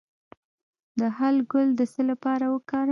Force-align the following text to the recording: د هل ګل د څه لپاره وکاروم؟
د 0.99 1.01
هل 1.17 1.35
ګل 1.51 1.67
د 1.79 1.81
څه 1.93 2.01
لپاره 2.09 2.45
وکاروم؟ 2.53 2.79